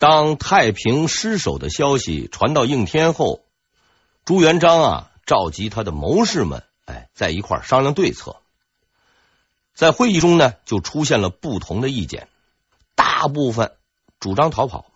[0.00, 3.42] 当太平失守的消息传到应天后，
[4.24, 8.36] 朱元璋啊召集他的谋士们，哎，在一块商量对策。
[9.74, 12.28] 在会议中呢，就出现了不同的意见，
[12.94, 13.72] 大部分
[14.18, 14.86] 主张逃跑，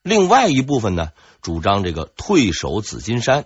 [0.00, 1.12] 另外一部分呢
[1.42, 3.44] 主张这个退守紫金山。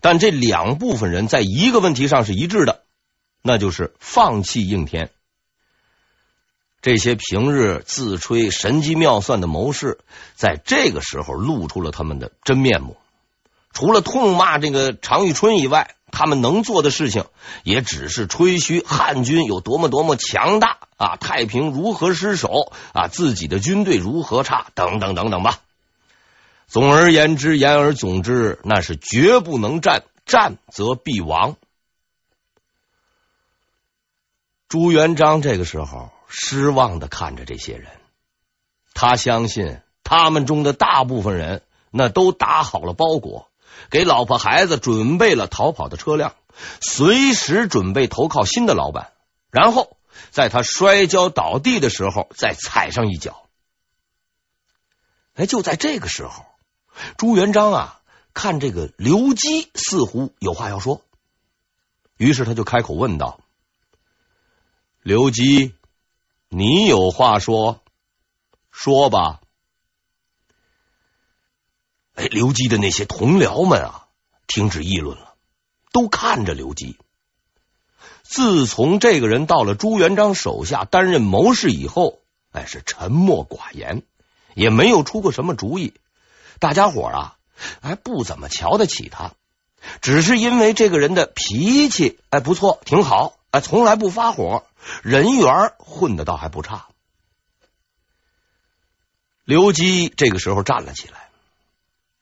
[0.00, 2.82] 但这两部分人在一个问题上是一致的，
[3.42, 5.12] 那就是放弃应天。
[6.84, 10.00] 这些平日自吹神机妙算的谋士，
[10.34, 12.98] 在这个时候露出了他们的真面目。
[13.72, 17.24] 除了痛骂这个常遇春以外，他们能做的事情
[17.62, 25.60] 也只是吹嘘汉军有多么多么强大啊，太平如何失守啊，自己的军队如何差，等等等等吧。
[26.66, 31.56] 总而言之，言而总之，那是绝不能战，战则必亡。
[34.68, 36.10] 朱元璋这个时候。
[36.36, 37.92] 失望的看着这些人，
[38.92, 43.48] 他相信他们中的大部分人那都打好了包裹，
[43.88, 46.34] 给老婆孩子准备了逃跑的车辆，
[46.80, 49.12] 随时准备投靠新的老板，
[49.52, 49.96] 然后
[50.32, 53.46] 在他摔跤倒地的时候再踩上一脚。
[55.34, 56.44] 哎，就在这个时候，
[57.16, 58.00] 朱元璋啊，
[58.34, 61.00] 看这个刘基似乎有话要说，
[62.16, 63.38] 于是他就开口问道
[65.00, 65.74] ：“刘基。”
[66.56, 67.80] 你有话说，
[68.70, 69.40] 说吧。
[72.14, 74.06] 哎，刘基的那些同僚们啊，
[74.46, 75.34] 停止议论了，
[75.90, 76.96] 都看着刘基。
[78.22, 82.20] 自从这个人到了朱元璋手下担任谋士以后，
[82.52, 84.04] 哎，是沉默寡言，
[84.54, 85.94] 也没有出过什么主意。
[86.60, 87.36] 大家伙啊，
[87.82, 89.32] 还不怎么瞧得起他，
[90.00, 94.64] 只是因为这个人的脾气，哎，不错，挺好，哎，从来不发火。
[95.02, 96.88] 人缘混的倒还不差。
[99.44, 101.30] 刘基这个时候站了起来，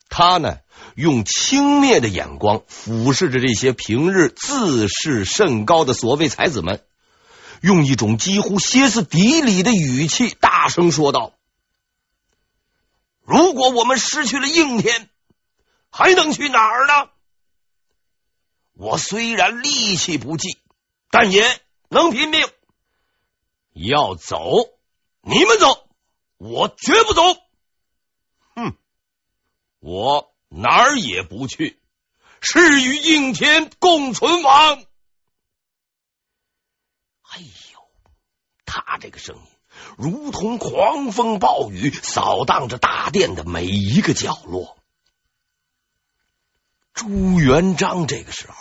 [0.08, 0.58] 他呢
[0.96, 6.84] 用轻蔑的眼光俯视着这些平日自视甚高的所谓才子们，
[7.60, 11.34] 用一种几乎歇斯底里的语气大声说道
[13.22, 15.08] ：“如果我们失去了应天，
[15.90, 17.10] 还能去哪儿呢？
[18.72, 20.58] 我虽然力气不济，
[21.08, 21.42] 但也……”
[21.92, 22.40] 能拼命，
[23.74, 24.38] 要走
[25.20, 25.90] 你们走，
[26.38, 27.22] 我绝不走。
[28.54, 28.78] 哼，
[29.78, 31.78] 我哪儿也不去，
[32.40, 34.82] 誓与应天共存亡。
[37.20, 37.80] 哎呦，
[38.64, 39.42] 他这个声音
[39.98, 44.78] 如同狂风暴雨，扫荡着大殿的每一个角落。
[46.94, 48.54] 朱元璋这个时候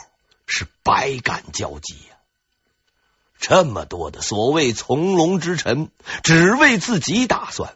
[0.45, 2.17] 是百感交集呀。
[3.41, 5.90] 这么多的所谓从龙之臣，
[6.24, 7.75] 只为自己打算，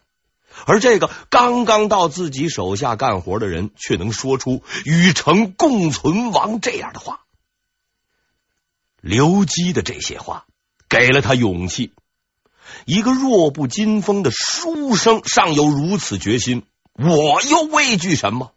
[0.68, 7.22] 而这个刚刚到自己手下干活的人，却能说出“与城共存亡”这样的话。
[9.02, 10.46] 刘基的这些话
[10.88, 11.94] 给了他勇气。
[12.86, 18.52] 一个弱不禁风的书生尚有如此决心，我又畏惧什么？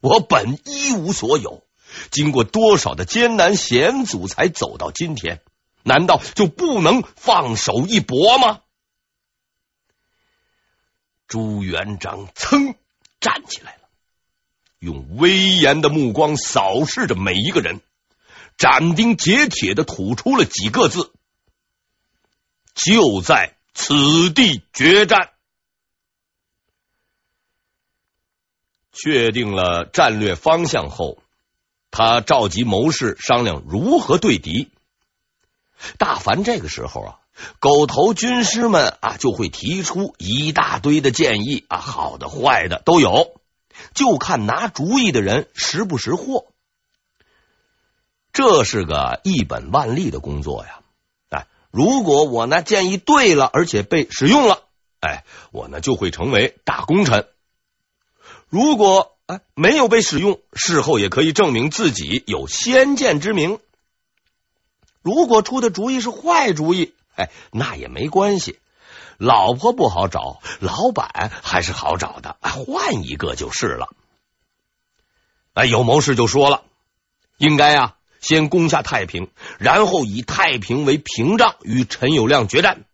[0.00, 1.62] 我本一无所有，
[2.10, 5.40] 经过多少的艰难险阻，才走到今天。
[5.82, 8.60] 难道就不能放手一搏吗？
[11.26, 12.76] 朱元璋噌
[13.18, 13.88] 站起来了，
[14.78, 17.80] 用威严的目光扫视着每一个人，
[18.58, 21.10] 斩钉截铁的吐出了几个字
[22.74, 25.30] ：“就在此地决战。”
[28.92, 31.22] 确定了战略方向后，
[31.90, 34.70] 他召集谋士商量如何对敌。
[35.98, 37.18] 大凡这个时候啊，
[37.58, 43.34] 狗头军师们啊就会提出一大堆的建议啊，好的坏的都有，
[43.94, 46.46] 就看拿主意的人识不识货。
[48.32, 50.80] 这是个一本万利的工作呀！
[51.28, 54.62] 哎，如果我呢建议对了，而且被使用了，
[55.00, 57.28] 哎，我呢就会成为大功臣。
[58.48, 63.58] 如果哎没有被使用，事后也可以证明自己有先见之明。
[65.02, 68.58] 如果出的主意是坏主意，哎，那也没关系。
[69.18, 73.88] 老婆不好找，老板还是好找的，换一个就是了。
[75.54, 76.62] 哎，有谋士就说了，
[77.36, 79.28] 应该啊，先攻下太平，
[79.58, 82.84] 然后以太平为屏障，与陈友谅决战。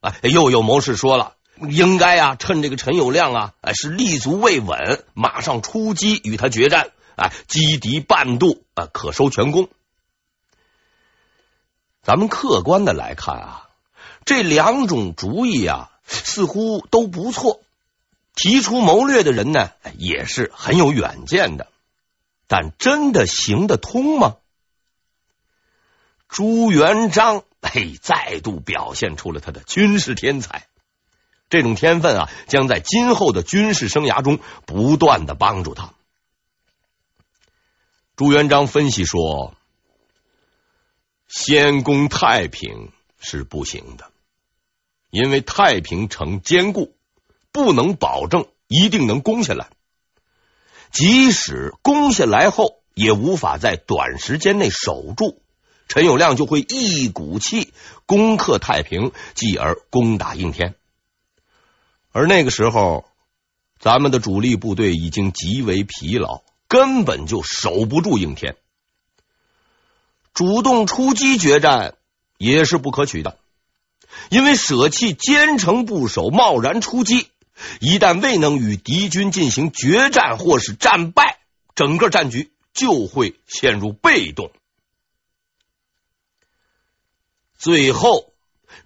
[0.00, 9.68] 哎，又有谋士说了，应该啊，趁这个陈友谅啊，哎，是立足未稳，马上出击与他决战，哎，击敌半渡，啊，可收全功。
[12.02, 13.68] 咱们客观的来看啊，
[14.24, 17.60] 这两种主意啊，似乎都不错，
[18.34, 21.68] 提出谋略的人呢，也是很有远见的。
[22.48, 24.36] 但真的行得通吗？
[26.28, 30.66] 朱元璋嘿，再度表现出了他的军事天才。
[31.48, 35.92] 这种天分啊，将在今后的军事生涯中不断的帮助他。
[38.16, 39.54] 朱元璋分析说
[41.34, 44.10] ：“先攻太平是不行的，
[45.08, 46.94] 因为太平城坚固，
[47.52, 49.70] 不能保证一定能攻下来。
[50.90, 55.40] 即使攻下来后，也无法在短时间内守住。
[55.88, 57.72] 陈友谅就会一股气
[58.04, 60.74] 攻克太平，继而攻打应天。
[62.12, 63.06] 而那个时候，
[63.78, 68.56] 咱们的主力部队已经极为疲劳。”根本就守不住应天，
[70.34, 71.94] 主动出击决战
[72.38, 73.38] 也是不可取的，
[74.30, 77.28] 因为舍弃坚城不守，贸然出击，
[77.80, 81.38] 一旦未能与敌军进行决战或是战败，
[81.74, 84.50] 整个战局就会陷入被动。
[87.58, 88.32] 最后，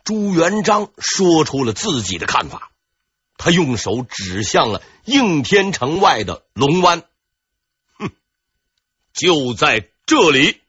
[0.05, 2.71] 朱元璋说出了自己的看法，
[3.39, 7.05] 他用手指向了应天城外的龙湾。
[7.99, 8.11] 哼
[9.15, 10.61] 就在这里，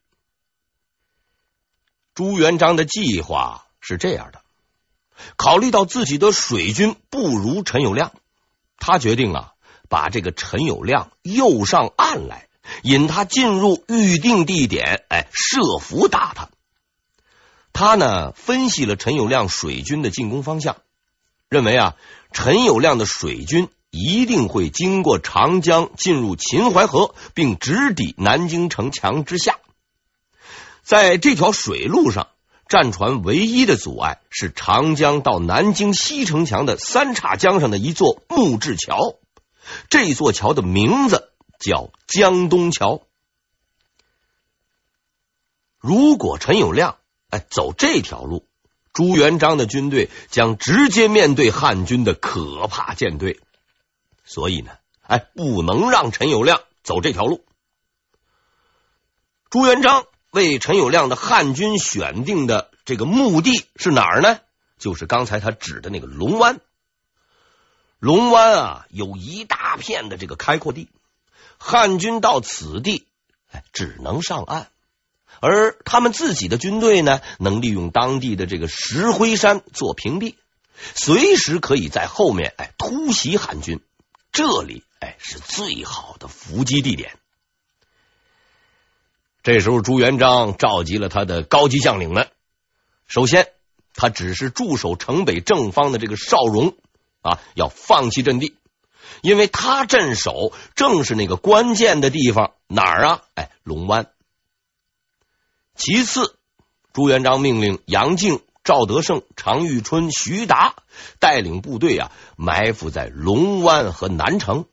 [2.18, 4.42] 朱元璋的计划是这样的：
[5.36, 8.10] 考虑到自己的水军不如陈友谅，
[8.80, 9.52] 他决定啊，
[9.88, 12.48] 把这个陈友谅诱上岸来，
[12.81, 16.50] 引他进入预定地点，哎，设伏打他。
[17.72, 20.78] 他呢，分析了陈友谅水军的进攻方向，
[21.50, 21.96] 认为啊，
[22.31, 23.69] 陈友谅的水军。
[23.90, 29.60] 一定会经过长江进入秦淮河，并直抵南京城墙之下。
[30.88, 32.30] 在这条水路上，
[32.69, 39.18] 战船唯一的阻碍是长江到南京西城墙的三岔江上的一座木质桥。
[39.89, 43.01] 这座桥的名字叫江东桥。
[45.78, 46.95] 如果陈友谅
[47.31, 48.48] 哎走这条路，
[48.94, 53.42] 朱元璋的军队将直接面对汉军的可怕舰队。
[54.24, 57.44] 所以呢，哎，不能让陈友谅走这条路。
[59.50, 64.40] 朱元璋为陈友谅的汉军选定的这个墓地是哪儿呢？
[64.78, 66.60] 就是刚才他指的那个龙湾。
[68.00, 70.90] 龙湾啊，有一大片的这个开阔地，
[71.58, 73.08] 汉军到此地，
[73.52, 74.68] 哎，只能上岸，
[75.40, 80.36] 而他们自己的军队呢，能利用当地的这个石灰山做屏蔽，
[80.94, 83.80] 随时可以在后面哎突袭汉军。
[84.32, 87.18] 这里哎是最好的伏击地点。
[89.48, 92.28] 这时候，朱元璋召集了他的高级将领们。
[93.08, 93.48] 首先，
[93.94, 96.76] 他指示驻守城北正方的这个邵荣
[97.22, 98.58] 啊，要放弃阵地，
[99.22, 102.56] 因为他镇守正是那个关键的地方。
[102.68, 103.22] 哪儿啊？
[103.36, 104.10] 哎，龙湾。
[105.76, 106.36] 其次，
[106.92, 108.42] 朱元璋命令杨靖。
[108.66, 110.76] 赵德胜、常遇春、徐达
[111.20, 114.66] 带领部队啊，埋伏在龙湾和南城。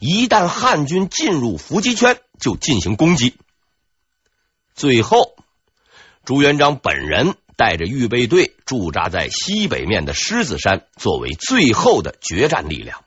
[0.00, 3.38] 一旦汉军进入伏击圈，就进行攻击。
[4.76, 5.36] 最后，
[6.26, 13.02] 朱元璋本人带着预备队驻扎在西北面的狮子山，作为最后的决战力量。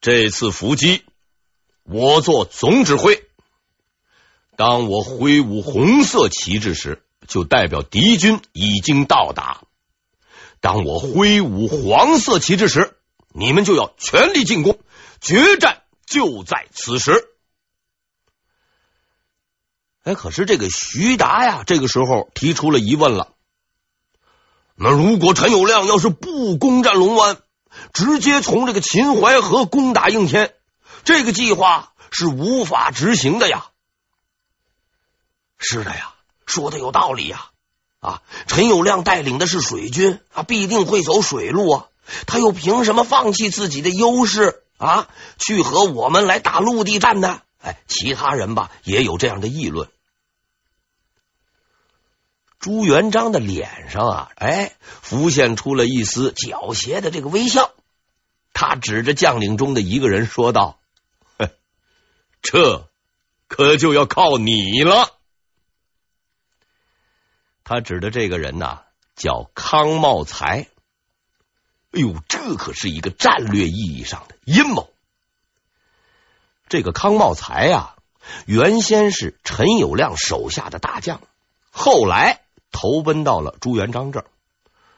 [0.00, 1.02] 这次伏击，
[1.82, 3.24] 我做总指挥。
[4.54, 9.62] 当我挥舞红色旗帜时，就代表敌军已经到达。
[10.60, 12.96] 当我挥舞黄色旗帜时，
[13.32, 14.78] 你们就要全力进攻，
[15.20, 17.32] 决战就在此时。
[20.06, 23.32] 哎，可是这个徐达呀，这个时候提出了疑问了。
[24.76, 27.38] 那如果陈友谅要是不攻占龙湾，
[27.92, 30.54] 直接从这个秦淮河攻打应天，
[31.02, 33.66] 这个计划是无法执行的呀。
[35.58, 36.12] 是的呀。
[36.46, 37.46] 说的有道理呀！
[37.98, 41.86] 啊，陈友谅带领的是水军啊，必定会走水路啊。
[42.28, 45.08] 他又凭什么放弃自己的优势啊，
[45.38, 47.42] 去和我们来打陆地战呢？
[47.60, 49.88] 哎，其他人吧也有这样的议论。
[52.66, 57.72] 朱元璋的脸上啊，哎，浮现出了一丝狡黠的这个微笑。
[58.52, 60.76] 他指着将领中的一个人说道
[61.38, 61.48] ：“哼，
[62.42, 62.88] 这
[63.46, 65.12] 可就要靠你了。”
[67.62, 68.80] 他指的这个人呐，
[69.14, 70.66] 叫康茂才。
[71.92, 74.90] 哎呦，这可是一个战略意义上的阴谋。
[76.68, 77.94] 这个康茂才呀，
[78.44, 81.20] 原先是陈友谅手下的大将，
[81.70, 84.26] 后来投奔到了朱元璋这儿。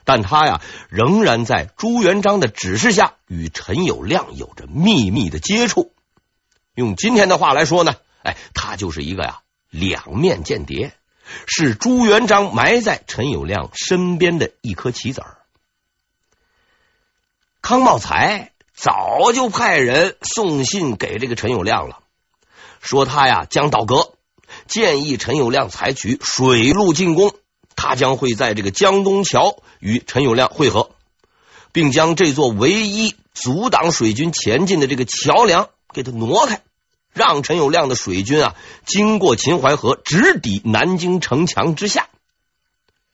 [0.04, 5.92] 但他呀，仍然在朱元璋的指示下与陈友谅有着秘密的接触。
[6.74, 10.94] 用今天的话来说呢，哎，他就是一个呀两面间谍，
[11.46, 15.36] 是朱元璋埋在陈友谅身边的一颗棋子儿。
[17.60, 21.98] 康茂才早就派人送信给这个陈友谅了，
[22.80, 24.14] 说他呀将倒戈，
[24.66, 27.34] 建议陈友谅采取水陆进攻。
[27.78, 30.90] 他将会在这个江东桥与陈友谅会合，
[31.70, 36.60] 并将这座唯一阻挡水军前进的这个桥梁给他挪开，
[37.12, 42.08] 让陈友谅的水军啊经过秦淮河，直抵南京城墙之下。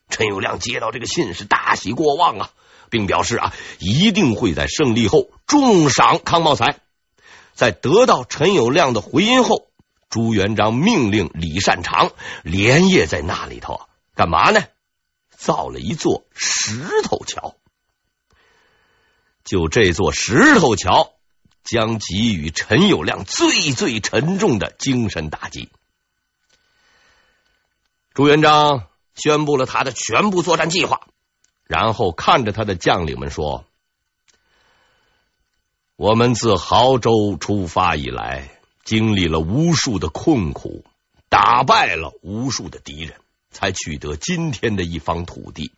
[0.09, 2.51] 陈友谅接到这个信是大喜过望啊，
[2.89, 6.79] 并表示啊一定会在胜利后重赏康茂才。
[7.53, 9.67] 在得到陈友谅的回音后，
[10.09, 13.83] 朱元璋命令李善长连夜在那里头。
[14.15, 14.61] 干嘛呢？
[15.37, 17.57] 造了一座石头桥，
[19.45, 21.13] 就这座石头桥
[21.65, 25.71] 将给予陈友谅最最沉重的精神打击。
[28.15, 31.01] 朱元璋宣布了他的全部作战计划，
[31.65, 33.67] 然后看着他的将领们说
[35.97, 38.49] ：“我们自亳州出发以来，
[38.85, 40.87] 经历了无数的困苦，
[41.29, 43.21] 打败了无数的敌人。”
[43.55, 45.73] 才取得今天的一方土地。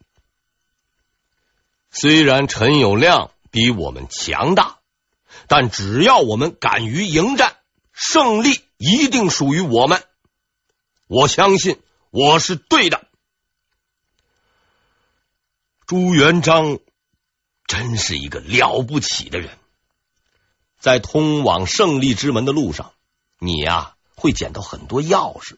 [1.91, 4.81] 虽然陈友谅比我们强大，
[5.47, 7.57] 但只要我们敢于迎战，
[7.93, 10.03] 胜利一定属于我们。
[11.07, 11.81] 我相信
[12.11, 13.07] 我是对的。
[15.87, 16.81] 朱元璋
[17.67, 19.57] 真是一个了不起的人，
[20.81, 22.93] 在通往胜利之门的路上，
[23.39, 25.57] 你呀会捡到很多钥匙。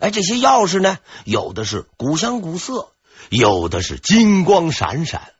[0.00, 2.92] 哎，这些钥匙呢，有的是古香古色，
[3.30, 5.32] 有的是金光闪闪，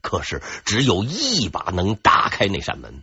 [0.00, 3.02] 可是只有一把能打开那扇门。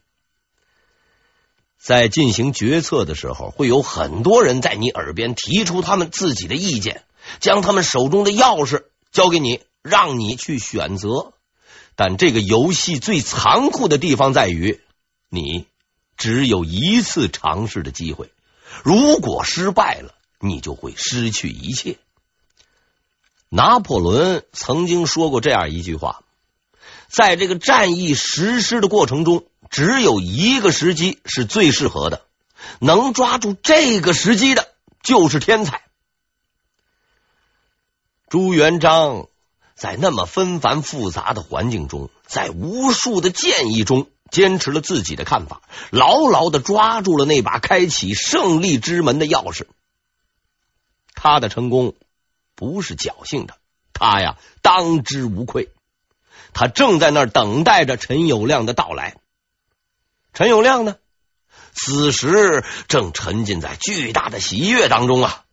[1.77, 7.03] 在进行决策的时候，会有很多人在你耳边提出他们自己的意见，
[7.39, 11.33] 将他们手中的钥匙交给你，让你去选择。
[11.95, 14.79] 但这个游戏最残酷的地方在于，
[15.27, 15.65] 你
[16.17, 18.31] 只有一次尝试的机会，
[18.83, 20.13] 如果失败了。
[20.41, 21.97] 你就会失去一切。
[23.47, 26.23] 拿破仑曾经说过这样一句话：
[27.07, 32.25] 在这个战役实施的过程中，只有一个时机是最适合的，
[32.79, 34.69] 能抓住这个时机的，
[35.03, 35.81] 就是天才。
[38.29, 39.27] 朱元璋
[39.75, 49.65] 在那么纷繁复杂的环境中，在无数的建议中，坚持了自己的看法，牢牢的抓住了那把开启胜利之门的钥匙。
[51.23, 51.93] 他的成功
[52.55, 53.53] 不是侥幸的，
[53.93, 55.69] 他呀当之无愧。
[56.51, 59.17] 他正在那儿等待着陈友谅的到来。
[60.33, 60.95] 陈友谅呢，
[61.75, 65.43] 此时正沉浸在巨大的喜悦当中啊！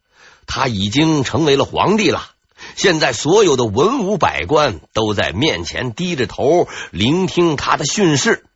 [0.47, 2.31] 他已经成为了皇帝了。
[2.75, 8.47] 现在所有的文武百官都在面前低着头聆听他的训示。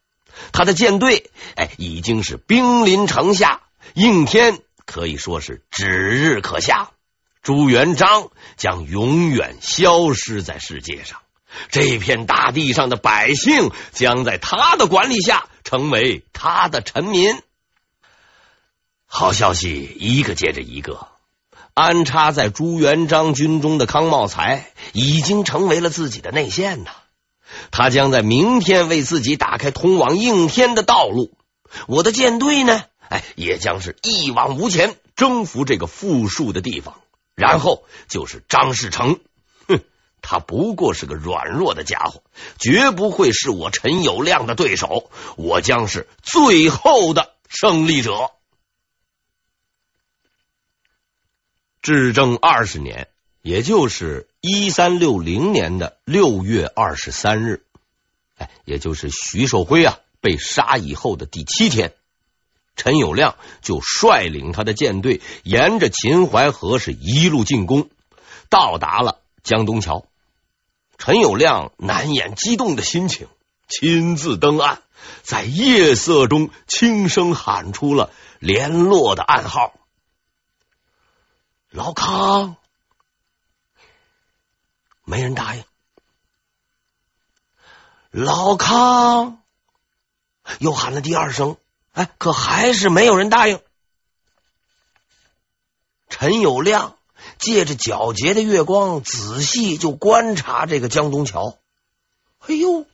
[0.52, 3.60] 他的舰队哎，已经是兵临城下，
[3.92, 6.90] 应天可以说是指日可下。
[7.42, 11.18] 朱元璋将永远消失在世界上，
[11.70, 17.36] 这片大地上的百姓将在他的管理下成为他的臣民。
[19.06, 21.08] 好消息一个接着一个，
[21.74, 26.92] 安插在朱元璋军中的康茂才已经成为了自己的内线呐，
[27.72, 31.34] 他将在明天为自己打开通往应天的道路。
[31.88, 37.01] 我的舰队呢，哎，也将是一往无前，征服这个富庶的地方。
[37.42, 39.18] 然后就是张士诚，
[39.66, 39.80] 哼，
[40.20, 42.22] 他不过是个软弱的家伙，
[42.56, 45.10] 绝不会是我陈友谅的对手。
[45.36, 48.30] 我将是最后的胜利者。
[51.82, 53.08] 至正二十年，
[53.40, 57.64] 也就是一三六零年的六月二十三日，
[58.36, 61.92] 哎，也就是徐寿辉啊被杀以后的第七天。
[62.74, 67.90] 陈友谅就率领他的舰队，沿着秦淮河是一路进攻，
[68.48, 70.06] 到达了江东桥。
[70.98, 73.28] 陈友谅难掩激动的心情，
[73.68, 74.82] 亲自登岸，
[75.22, 79.74] 在夜色中轻声喊出了联络的暗号
[81.70, 82.56] ：“老康。”
[85.04, 85.64] 没人答应。
[88.10, 89.42] 老康
[90.58, 91.56] 又喊了第二声。
[91.92, 93.60] 哎，可还是没有人答应。
[96.08, 96.94] 陈友谅
[97.38, 101.56] 借着皎洁的月光，仔细就观察这个江东桥。
[102.40, 102.86] 哎呦！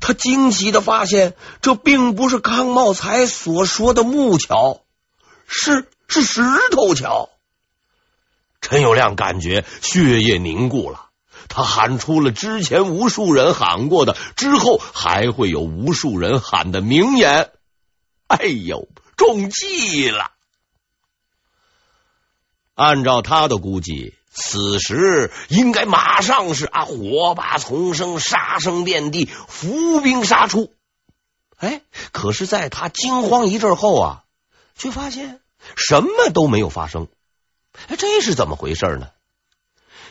[0.00, 4.82] 他惊奇的发现，这并不是康茂才所说的木桥，
[5.48, 6.40] 是是石
[6.70, 7.30] 头桥。
[8.60, 11.06] 陈友谅感觉血液凝固了，
[11.48, 17.50] 他喊出了之前无数人喊过的，之后还会有无数人喊的名言
[18.38, 20.30] ：“哎呦，中计了！”
[22.76, 24.14] 按照他的估计。
[24.30, 30.72] 此时应该马上是啊，火把丛生，杀声遍地，伏兵杀出。
[31.56, 31.82] 哎，
[32.12, 34.24] 可是，在他惊慌一阵后啊，
[34.76, 35.40] 却发现
[35.74, 37.08] 什么都没有发生。
[37.88, 39.08] 哎，这是怎么回事呢？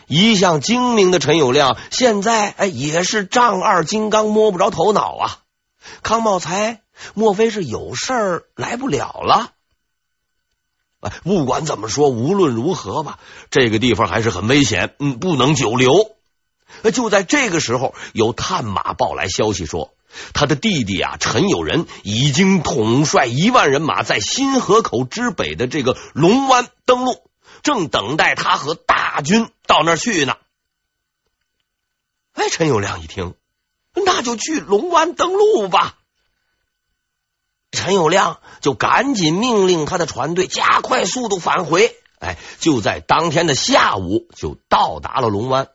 [0.08, 5.40] 一向精明的陈友谅，现在哎也是丈二金刚摸不着头脑啊。
[6.04, 6.82] 康茂才
[7.14, 9.54] 莫非是有事儿来不了了？
[11.00, 13.20] 哎，不管怎么说，无论如何吧，
[13.52, 16.16] 这个地方还是很危险，嗯，不能久留。
[16.92, 19.94] 就在这个时候，有探马报来消息说，
[20.34, 27.30] 他的弟弟啊，陈友仁已经统帅一万人马在新河口之北的这个龙湾登陆，
[27.62, 30.36] 正等待他和大军到那儿去呢。
[32.34, 33.36] 哎，陈友谅一听，
[33.94, 35.98] 那就去龙湾登陆吧。
[37.78, 41.96] 陈友谅就赶紧命令他的船队加快速度返回。
[42.20, 45.70] 哎，就在当天的下午就到达了龙湾。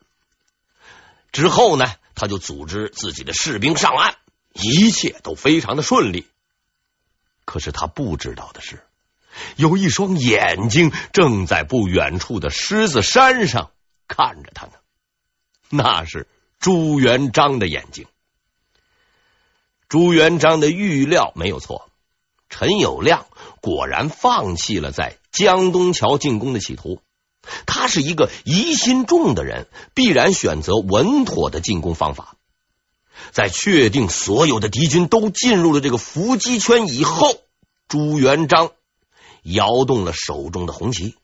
[1.30, 4.16] 之后呢，他就组织自己的士兵上岸，
[4.52, 6.26] 一切都非常的顺利。
[7.44, 8.82] 可是他不知道的是，
[9.56, 13.70] 有一双眼睛正在不远处的狮子山上
[14.08, 14.72] 看着他呢。
[15.70, 16.26] 那是
[16.58, 18.06] 朱元璋的眼睛。
[19.88, 21.90] 朱元璋的预料没有错，
[22.52, 23.22] 陈友谅
[23.62, 27.00] 果然放弃了在江东桥进攻的企图。
[27.64, 32.36] 他是一个疑心重的人，必然选择稳妥的进攻方法。
[33.30, 37.40] 在确定所有的敌军都进入了这个伏击圈以后，
[37.88, 38.70] 朱元璋
[39.42, 41.16] 摇动了手中的红旗。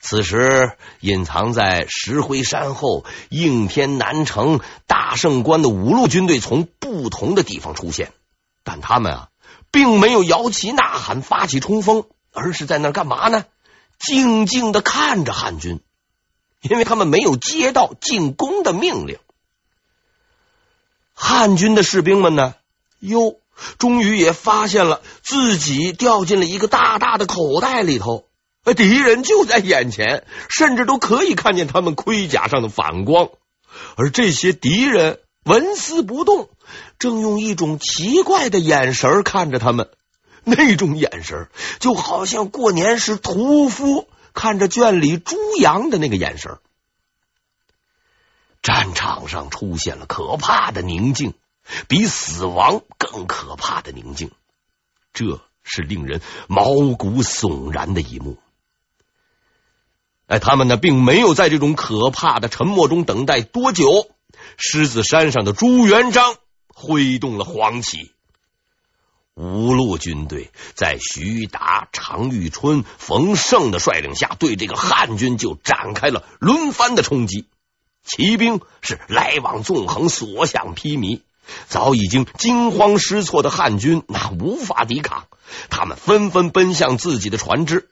[0.00, 8.12] 此时，隐藏在石灰山后应天南城大胜关的五路军队从不同的地方出现，
[8.64, 9.28] 但他们啊，
[9.72, 13.46] 并没有摇旗呐喊、发起冲锋，而是在那干嘛呢？
[13.98, 15.80] 静静的看着汉军，
[16.60, 19.18] 因为他们没有接到进攻的命令。
[21.14, 22.54] 汉军的士兵们呢，
[23.00, 23.36] 哟，
[23.78, 28.26] 终于也发现了自己掉进了一个大大的口袋里头。
[28.76, 33.30] 敌人就在眼前，甚至都可以看见他们盔甲上的反光，
[33.96, 36.48] 而这些敌人纹丝不动，
[36.98, 39.90] 正用一种奇怪的眼神看着他们。
[40.44, 46.58] 那种眼神就好像过年时屠夫看着圈里猪羊的那个眼神。
[48.60, 51.34] 战场上出现了可怕的宁静，
[51.88, 54.30] 比死亡更可怕的宁静。
[55.12, 56.64] 这是令人毛
[56.96, 58.36] 骨悚然的一幕。
[60.26, 64.10] 哎，他们呢，并没有在这种可怕的沉默中等待多久。
[64.56, 66.36] 狮子山上的朱元璋
[66.82, 68.10] 挥动了黄旗，
[69.34, 77.46] 五路军队在徐达、常遇春、冯胜的率领下，对这个汉军就展开了轮番的冲击。
[78.04, 81.20] 骑兵是来往纵横，所向披靡，
[81.68, 85.28] 早已经惊慌失措的汉军那无法抵抗，
[85.70, 87.88] 他们纷纷奔向自己的船只。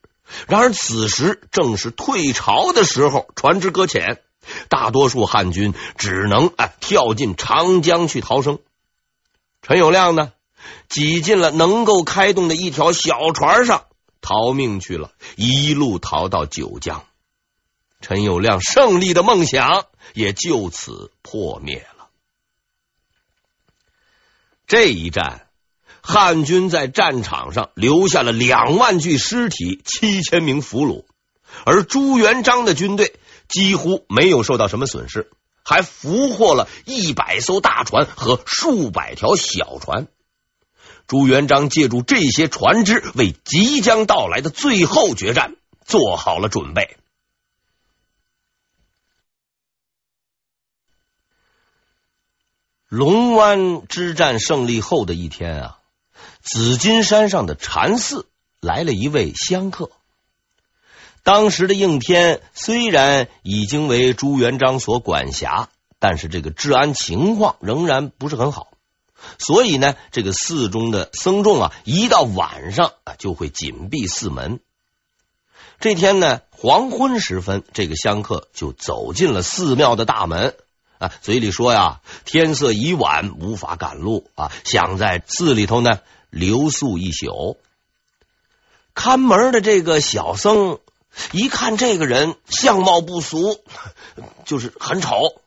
[0.49, 4.21] 然而此时正是退潮的时候，船只搁浅，
[4.69, 8.59] 大多数汉军只能哎跳进长江去逃生。
[9.63, 10.33] 陈友谅呢，
[10.89, 13.87] 挤进了能够开动的一条小船上
[14.21, 17.05] 逃命去了，一路逃到九江。
[18.01, 22.09] 陈友谅胜利的梦想也就此破灭了。
[24.67, 25.47] 这一战。
[26.03, 31.05] 汉军在战场上留下了两万具尸体、七千名俘虏，
[31.67, 35.31] 而朱元璋的军队几乎没有受到什么损失，
[35.71, 40.09] 还俘获了一百艘大船和数百条小船。
[41.07, 45.55] 朱元璋借助这些船只，为即将到来的最后决战
[45.85, 46.97] 做好了准备。
[52.89, 55.77] 龙湾之战胜利后的一天啊。
[56.43, 58.29] 紫金山上的禅寺
[58.61, 59.93] 来了一位香客。
[61.23, 68.69] 当时的应天虽然已经为朱元璋所管辖，但是这个治安情况仍然不是很好。
[69.39, 74.61] 所以呢，这个寺中的僧众啊，一到晚上啊就会紧闭寺门。
[75.79, 80.55] 这天呢，黄昏时分，这个香客就走进了寺庙的大门。
[80.99, 87.59] 啊，嘴里说呀，天色已晚，无法赶路啊，想在寺里头呢留宿一宿。
[88.93, 90.79] 看门的这个小僧
[91.33, 93.63] 一看这个人相貌不俗，
[94.45, 95.41] 就是很丑，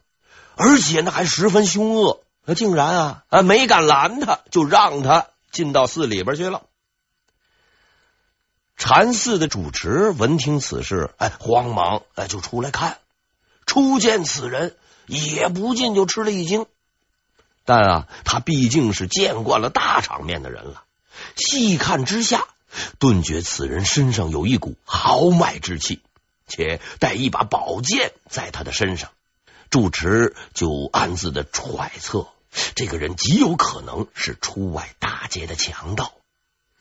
[0.56, 2.24] 而且呢还十分凶恶，
[2.56, 6.64] 竟然啊啊没敢拦他，就让他进到寺里边去了。
[8.76, 12.98] 禅寺的主持闻听此事，哎，慌忙哎就出来看，
[13.66, 16.66] 初见此人，也不禁就吃了一惊。
[17.66, 20.84] 但啊，他毕竟是见惯了大场面的人了，
[21.38, 22.46] 细看之下，
[23.00, 26.02] 顿觉此人身上有一股豪迈之气，
[26.48, 29.12] 且带一把宝剑在他的身上。
[29.70, 32.28] 住持就暗自的揣测，
[32.76, 36.14] 这个人极有可能是出外打劫的强盗。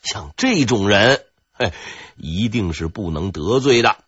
[0.03, 1.25] 像这种人。
[1.55, 1.71] 嘿，
[2.17, 3.99] 一定是不能得罪的。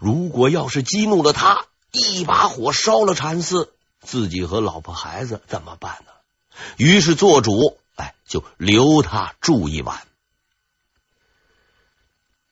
[0.00, 6.12] 如果要是激怒了他，一把火烧了禅寺，自己和老婆孩子怎么办呢？
[6.76, 10.07] 于是做主，哎，就留他住一晚。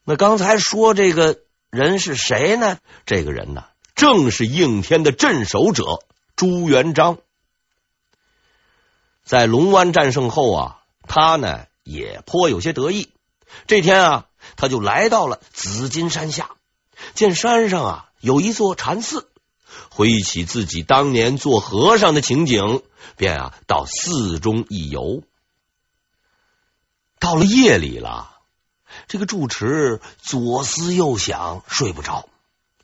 [0.07, 2.79] 那刚才说这个人是谁呢？
[3.05, 3.65] 这个人呢，
[3.95, 5.85] 正是应天的镇守者
[6.37, 7.19] 朱元璋。
[9.25, 13.11] 在龙湾战胜后啊，他呢也颇有些得意。
[13.67, 14.27] 这天啊。
[14.55, 16.53] 他就来到了紫金山下，
[17.15, 19.29] 见山上啊有一座禅寺，
[19.91, 22.83] 回忆起自己当年做和尚的情景，
[23.17, 25.25] 便啊到寺中一游。
[27.19, 28.36] 到了夜里了，
[29.09, 32.29] 这个住持左思右想，睡不着。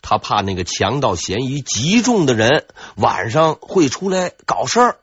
[0.00, 4.98] 他怕那个强盗嫌疑极重的人晚上会出来搞事儿，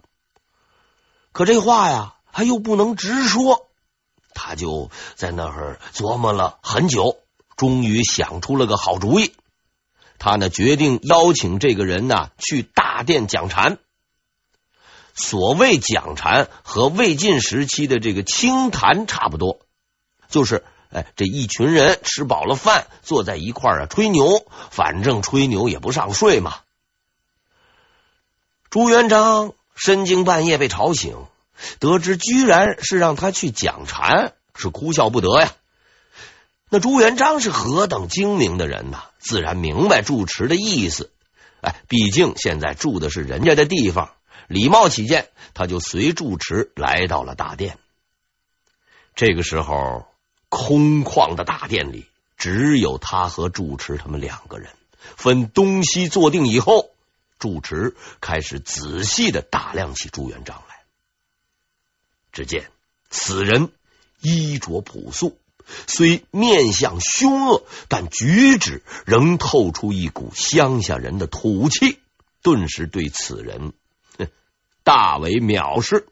[1.32, 3.70] 可这话呀，他又不能直说。
[4.34, 7.18] 他就在那儿琢磨了很久，
[7.58, 9.34] 终于想出了个好主意。
[10.18, 13.78] 他呢决定邀请这个人呢去大殿讲禅。
[15.16, 19.60] 所谓讲禅和魏晋时期的这个清谈差不多，
[20.30, 26.58] 就是哎这一群人吃饱了饭，坐在一块儿啊吹牛，反正吹牛也不上税嘛。
[28.70, 31.26] 朱元璋深更半夜被吵醒。
[31.80, 35.52] 得知居然是让他去讲禅，是哭笑不得呀。
[36.70, 41.12] 那朱元璋是何等精明的人呐，自然明白住持的意思。
[41.60, 44.12] 哎，毕竟现在住的是人家的地方，
[44.48, 47.78] 礼貌起见，他就随住持来到了大殿。
[49.14, 50.06] 这个时候，
[50.50, 52.08] 空旷的大殿里
[52.38, 54.72] 只有他和住持他们两个人。
[55.16, 56.90] 分东西坐定以后，
[57.40, 60.76] 住持开始仔细的打量起朱元璋来。
[62.32, 62.70] 只见
[63.10, 63.72] 此人
[64.20, 65.38] 衣着朴素，
[65.88, 72.00] 虽面相凶恶，但举止仍透出一股乡下人的土气，
[72.42, 73.74] 顿时对此人
[74.18, 74.28] 哼
[74.84, 76.08] 大为藐视。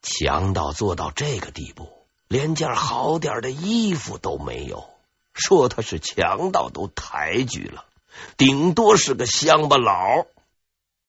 [0.00, 1.97] 强盗做到这个地步，
[2.28, 4.88] 连件好点的衣服都没有，
[5.32, 7.86] 说他是强盗都抬举了，
[8.36, 10.26] 顶多是个乡巴佬。